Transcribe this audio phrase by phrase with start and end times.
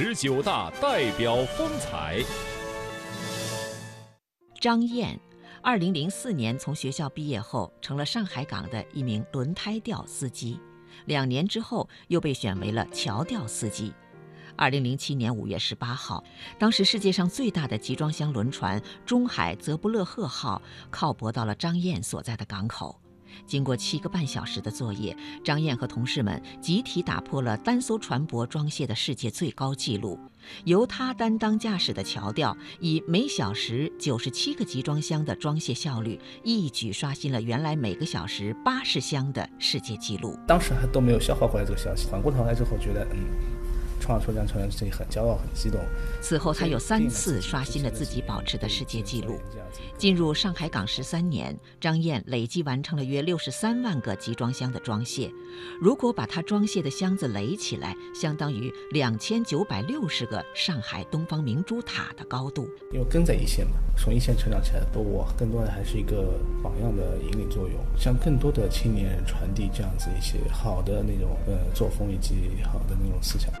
[0.00, 2.22] 十九大代表风采。
[4.60, 5.18] 张燕，
[5.60, 10.60] 二零零四年从学校毕业后，成了上海港的一名轮胎吊司机。
[11.06, 13.92] 两年之后，又被选为了桥吊司机。
[14.54, 16.22] 二零零七年五月十八号，
[16.60, 20.62] 当时世界上最大的集装箱轮船“中海泽布勒赫号”
[20.92, 23.00] 靠泊到了张燕所在的港口。
[23.46, 30.18] 经过七个半小时的作业，张燕和同事们集体打破了单艘船舶装卸的世界最高纪录。
[30.64, 40.38] 由他担当驾驶的桥吊，以每小时九十七个集装箱的装卸效率，一举刷新了原来每个小时八十箱的世界纪录。
[40.46, 43.26] 当时还都没有消化过来这个消息，缓过头来之后，觉得嗯。
[44.00, 45.80] 创造出这样成绩，自己很骄傲、很激动。
[46.20, 49.38] 此后，他有三次刷新了自己保持的世界纪录。
[49.96, 55.30] 进入上海港十三年，张燕累计完成了约六十三万个集装箱的装卸。
[55.80, 62.68] 如果把他装卸的箱子垒起来，相当于两千九百六十个上海东方明珠塔的高度。
[62.92, 73.52] 因为跟在一线嘛，从一线成长起来的我，更多的还是一个榜样的引领作用，向更多的青年人传递这样子一些好的那种呃作风以及好的那种思想。